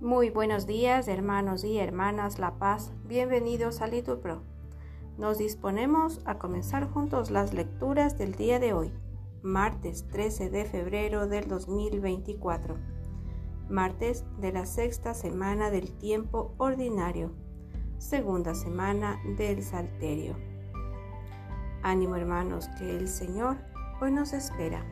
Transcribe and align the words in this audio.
Muy 0.00 0.30
buenos 0.30 0.66
días, 0.66 1.08
hermanos 1.08 1.62
y 1.64 1.78
hermanas 1.78 2.38
La 2.38 2.58
Paz. 2.58 2.92
Bienvenidos 3.04 3.80
a 3.80 3.86
Little 3.86 4.16
Pro. 4.16 4.42
Nos 5.18 5.38
disponemos 5.38 6.20
a 6.24 6.38
comenzar 6.38 6.90
juntos 6.90 7.30
las 7.30 7.52
lecturas 7.52 8.18
del 8.18 8.34
día 8.34 8.58
de 8.58 8.72
hoy, 8.72 8.92
martes 9.42 10.08
13 10.08 10.50
de 10.50 10.64
febrero 10.64 11.26
del 11.26 11.46
2024, 11.48 12.76
martes 13.68 14.24
de 14.38 14.52
la 14.52 14.66
sexta 14.66 15.14
semana 15.14 15.70
del 15.70 15.92
tiempo 15.92 16.54
ordinario, 16.58 17.32
segunda 17.98 18.54
semana 18.54 19.20
del 19.36 19.62
Salterio. 19.62 20.36
Ánimo 21.82 22.16
hermanos, 22.16 22.68
que 22.78 22.96
el 22.96 23.08
Señor 23.08 23.58
hoy 24.00 24.10
nos 24.10 24.32
espera. 24.32 24.84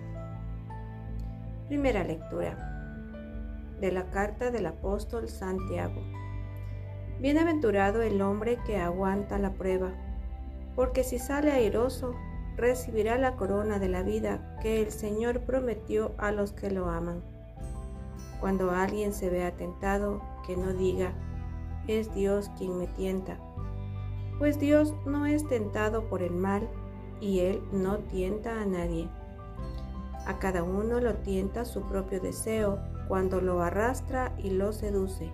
Primera 1.68 2.02
lectura 2.02 2.56
de 3.78 3.92
la 3.92 4.04
carta 4.10 4.50
del 4.50 4.64
apóstol 4.64 5.28
Santiago. 5.28 6.00
Bienaventurado 7.20 8.00
el 8.00 8.22
hombre 8.22 8.58
que 8.66 8.78
aguanta 8.78 9.38
la 9.38 9.52
prueba, 9.52 9.92
porque 10.74 11.04
si 11.04 11.18
sale 11.18 11.52
airoso, 11.52 12.14
recibirá 12.56 13.18
la 13.18 13.36
corona 13.36 13.78
de 13.78 13.90
la 13.90 14.02
vida 14.02 14.56
que 14.62 14.80
el 14.80 14.90
Señor 14.90 15.40
prometió 15.40 16.14
a 16.16 16.32
los 16.32 16.52
que 16.52 16.70
lo 16.70 16.88
aman. 16.88 17.22
Cuando 18.40 18.70
alguien 18.70 19.12
se 19.12 19.28
vea 19.28 19.54
tentado, 19.54 20.22
que 20.46 20.56
no 20.56 20.72
diga, 20.72 21.12
es 21.86 22.14
Dios 22.14 22.50
quien 22.56 22.78
me 22.78 22.86
tienta, 22.86 23.36
pues 24.38 24.58
Dios 24.58 24.94
no 25.04 25.26
es 25.26 25.46
tentado 25.46 26.08
por 26.08 26.22
el 26.22 26.32
mal 26.32 26.66
y 27.20 27.40
Él 27.40 27.62
no 27.72 27.98
tienta 27.98 28.62
a 28.62 28.64
nadie. 28.64 29.10
A 30.28 30.38
cada 30.38 30.62
uno 30.62 31.00
lo 31.00 31.14
tienta 31.14 31.64
su 31.64 31.80
propio 31.84 32.20
deseo 32.20 32.78
cuando 33.08 33.40
lo 33.40 33.62
arrastra 33.62 34.34
y 34.36 34.50
lo 34.50 34.72
seduce. 34.72 35.32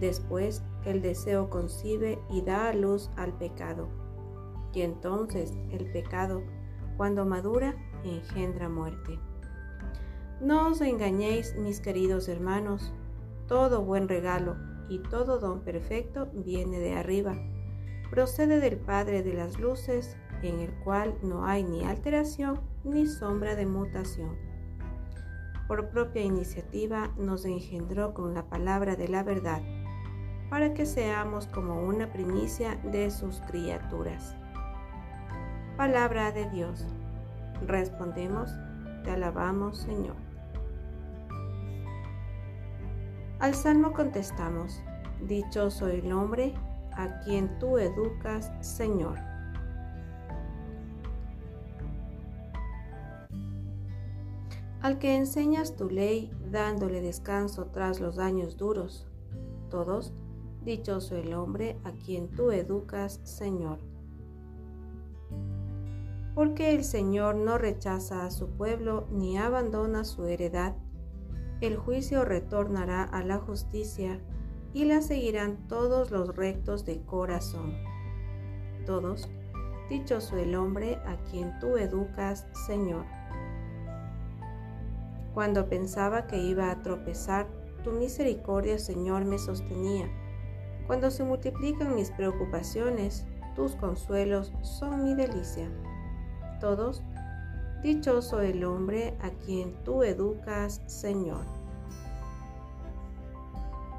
Después 0.00 0.62
el 0.86 1.02
deseo 1.02 1.50
concibe 1.50 2.18
y 2.30 2.40
da 2.40 2.70
a 2.70 2.72
luz 2.72 3.10
al 3.16 3.34
pecado. 3.34 3.88
Y 4.72 4.80
entonces 4.80 5.52
el 5.70 5.92
pecado, 5.92 6.42
cuando 6.96 7.26
madura, 7.26 7.76
engendra 8.02 8.70
muerte. 8.70 9.18
No 10.40 10.68
os 10.68 10.80
engañéis, 10.80 11.54
mis 11.56 11.80
queridos 11.80 12.26
hermanos, 12.28 12.94
todo 13.48 13.82
buen 13.84 14.08
regalo 14.08 14.56
y 14.88 15.00
todo 15.00 15.38
don 15.38 15.60
perfecto 15.60 16.30
viene 16.32 16.78
de 16.78 16.94
arriba, 16.94 17.36
procede 18.10 18.60
del 18.60 18.78
Padre 18.78 19.22
de 19.22 19.34
las 19.34 19.60
Luces, 19.60 20.16
en 20.40 20.60
el 20.60 20.72
cual 20.84 21.18
no 21.22 21.44
hay 21.44 21.64
ni 21.64 21.84
alteración 21.84 22.69
ni 22.84 23.06
sombra 23.06 23.56
de 23.56 23.66
mutación 23.66 24.50
por 25.70 25.88
propia 25.90 26.22
iniciativa 26.22 27.12
nos 27.16 27.44
engendró 27.44 28.12
con 28.12 28.34
la 28.34 28.42
palabra 28.42 28.96
de 28.96 29.06
la 29.06 29.22
verdad, 29.22 29.62
para 30.50 30.74
que 30.74 30.84
seamos 30.84 31.46
como 31.46 31.86
una 31.86 32.12
primicia 32.12 32.74
de 32.90 33.08
sus 33.12 33.40
criaturas. 33.42 34.34
Palabra 35.76 36.32
de 36.32 36.50
Dios. 36.50 36.84
Respondemos, 37.68 38.50
te 39.04 39.12
alabamos 39.12 39.78
Señor. 39.78 40.16
Al 43.38 43.54
salmo 43.54 43.92
contestamos, 43.92 44.82
dichoso 45.20 45.86
el 45.86 46.10
hombre 46.10 46.52
a 46.94 47.20
quien 47.20 47.60
tú 47.60 47.78
educas, 47.78 48.50
Señor. 48.58 49.29
Al 54.82 54.98
que 54.98 55.16
enseñas 55.16 55.76
tu 55.76 55.90
ley 55.90 56.30
dándole 56.50 57.00
descanso 57.00 57.66
tras 57.66 58.00
los 58.00 58.18
años 58.18 58.56
duros. 58.56 59.06
Todos, 59.68 60.12
dichoso 60.64 61.16
el 61.16 61.34
hombre 61.34 61.78
a 61.84 61.92
quien 61.92 62.28
tú 62.28 62.50
educas, 62.50 63.20
Señor. 63.24 63.78
Porque 66.34 66.74
el 66.74 66.84
Señor 66.84 67.34
no 67.34 67.58
rechaza 67.58 68.24
a 68.24 68.30
su 68.30 68.48
pueblo 68.48 69.06
ni 69.10 69.36
abandona 69.36 70.04
su 70.04 70.24
heredad. 70.24 70.74
El 71.60 71.76
juicio 71.76 72.24
retornará 72.24 73.02
a 73.02 73.22
la 73.22 73.38
justicia 73.38 74.20
y 74.72 74.84
la 74.84 75.02
seguirán 75.02 75.68
todos 75.68 76.10
los 76.10 76.34
rectos 76.34 76.86
de 76.86 77.02
corazón. 77.04 77.74
Todos, 78.86 79.28
dichoso 79.90 80.38
el 80.38 80.54
hombre 80.54 80.96
a 81.04 81.16
quien 81.30 81.58
tú 81.58 81.76
educas, 81.76 82.46
Señor. 82.66 83.04
Cuando 85.34 85.68
pensaba 85.68 86.26
que 86.26 86.38
iba 86.38 86.70
a 86.70 86.82
tropezar, 86.82 87.46
tu 87.84 87.92
misericordia, 87.92 88.78
Señor, 88.78 89.24
me 89.24 89.38
sostenía. 89.38 90.08
Cuando 90.86 91.10
se 91.10 91.24
multiplican 91.24 91.94
mis 91.94 92.10
preocupaciones, 92.10 93.26
tus 93.54 93.76
consuelos 93.76 94.52
son 94.62 95.04
mi 95.04 95.14
delicia. 95.14 95.70
Todos, 96.60 97.02
dichoso 97.82 98.40
el 98.40 98.64
hombre 98.64 99.16
a 99.20 99.30
quien 99.30 99.74
tú 99.84 100.02
educas, 100.02 100.82
Señor. 100.86 101.44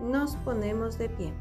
Nos 0.01 0.35
ponemos 0.37 0.97
de 0.97 1.09
pie. 1.09 1.33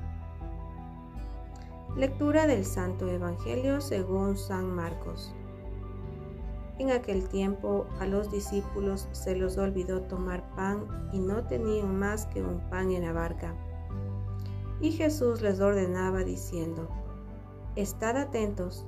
Lectura 1.96 2.46
del 2.46 2.64
Santo 2.64 3.08
Evangelio 3.08 3.80
según 3.80 4.36
San 4.36 4.74
Marcos. 4.74 5.34
En 6.80 6.90
aquel 6.92 7.28
tiempo 7.28 7.86
a 7.98 8.06
los 8.06 8.32
discípulos 8.32 9.06
se 9.12 9.36
les 9.36 9.58
olvidó 9.58 10.00
tomar 10.00 10.48
pan 10.56 10.86
y 11.12 11.18
no 11.18 11.46
tenían 11.46 11.98
más 11.98 12.24
que 12.24 12.42
un 12.42 12.58
pan 12.70 12.90
en 12.90 13.02
la 13.02 13.12
barca. 13.12 13.54
Y 14.80 14.92
Jesús 14.92 15.42
les 15.42 15.60
ordenaba 15.60 16.24
diciendo, 16.24 16.88
Estad 17.76 18.16
atentos, 18.16 18.86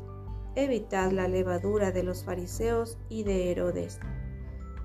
evitad 0.54 1.12
la 1.12 1.28
levadura 1.28 1.90
de 1.92 2.02
los 2.02 2.24
fariseos 2.24 2.96
y 3.10 3.24
de 3.24 3.50
Herodes. 3.50 4.00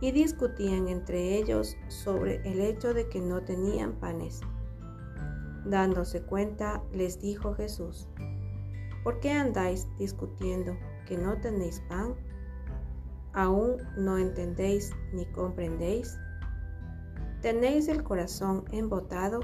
Y 0.01 0.12
discutían 0.12 0.90
entre 0.90 1.38
ellos 1.38 1.78
sobre 1.88 2.41
el 2.44 2.59
hecho 2.59 2.94
de 2.94 3.07
que 3.07 3.22
no 3.22 3.41
tenían 3.41 3.94
panes. 3.94 4.41
Dándose 5.63 6.23
cuenta, 6.23 6.84
les 6.91 7.22
dijo 7.22 7.53
Jesús, 7.53 8.09
¿por 9.06 9.22
qué 9.22 9.31
andáis 9.31 9.88
discutiendo 9.97 10.75
que 11.06 11.17
no 11.17 11.40
tenéis 11.40 11.81
pan? 11.88 12.13
¿Aún 13.37 13.77
no 13.95 14.17
entendéis 14.17 14.91
ni 15.13 15.23
comprendéis? 15.27 16.17
¿Tenéis 17.43 17.87
el 17.87 18.01
corazón 18.01 18.65
embotado? 18.71 19.41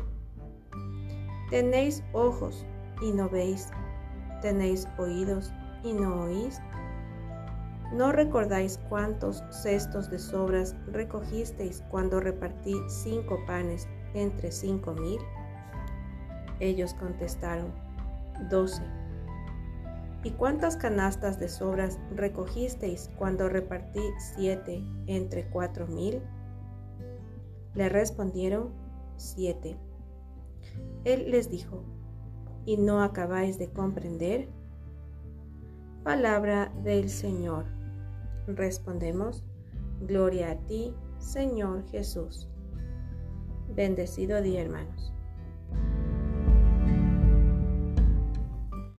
¿Tenéis 1.52 2.04
ojos 2.12 2.66
y 3.04 3.12
no 3.12 3.30
veis? 3.30 3.70
¿Tenéis 4.42 4.88
oídos 4.98 5.54
y 5.84 5.94
no 5.94 6.24
oís? 6.24 6.60
¿No 7.94 8.12
recordáis 8.12 8.80
cuántos 8.90 9.44
cestos 9.52 10.10
de 10.10 10.18
sobras 10.18 10.76
recogisteis 10.88 11.84
cuando 11.92 12.20
repartí 12.20 12.74
cinco 12.88 13.38
panes 13.46 13.88
entre 14.16 14.52
cinco 14.52 14.94
mil? 14.94 15.20
Ellos 16.60 16.96
contestaron, 16.96 17.72
doce. 18.50 18.82
¿Y 20.24 20.32
cuántas 20.32 20.78
canastas 20.78 21.38
de 21.38 21.50
sobras 21.50 22.00
recogisteis 22.16 23.10
cuando 23.18 23.50
repartí 23.50 24.00
siete 24.36 24.82
entre 25.06 25.50
cuatro 25.50 25.86
mil? 25.88 26.22
Le 27.76 27.90
respondieron, 27.90 28.70
siete. 29.18 29.78
Él 31.04 31.30
les 31.30 31.50
dijo, 31.50 31.84
¿y 32.66 32.78
no 32.78 33.02
acabáis 33.04 33.58
de 33.58 33.70
comprender? 33.70 34.48
Palabra 36.04 36.72
del 36.84 37.10
Señor. 37.10 37.66
Respondemos, 38.48 39.44
Gloria 40.02 40.52
a 40.52 40.56
ti, 40.68 40.94
Señor 41.18 41.86
Jesús. 41.90 42.50
Bendecido 43.74 44.42
día, 44.42 44.62
hermanos. 44.62 45.13